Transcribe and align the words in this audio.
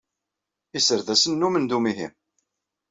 Iserdasen 0.77 1.33
nnumen 1.35 1.65
d 1.69 1.71
umihi. 1.77 2.07